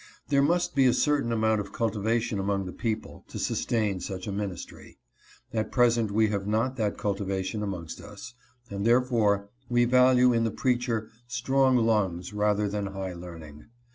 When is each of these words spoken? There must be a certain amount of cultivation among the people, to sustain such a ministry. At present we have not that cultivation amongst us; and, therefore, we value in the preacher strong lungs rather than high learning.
There 0.29 0.41
must 0.41 0.73
be 0.73 0.87
a 0.87 0.95
certain 0.95 1.31
amount 1.31 1.61
of 1.61 1.71
cultivation 1.73 2.39
among 2.39 2.65
the 2.65 2.71
people, 2.73 3.23
to 3.27 3.37
sustain 3.37 3.99
such 3.99 4.25
a 4.25 4.31
ministry. 4.31 4.97
At 5.53 5.71
present 5.71 6.09
we 6.09 6.29
have 6.29 6.47
not 6.47 6.75
that 6.77 6.97
cultivation 6.97 7.61
amongst 7.61 8.01
us; 8.01 8.33
and, 8.71 8.83
therefore, 8.83 9.51
we 9.69 9.85
value 9.85 10.33
in 10.33 10.43
the 10.43 10.49
preacher 10.49 11.11
strong 11.27 11.77
lungs 11.77 12.33
rather 12.33 12.67
than 12.67 12.87
high 12.87 13.13
learning. 13.13 13.67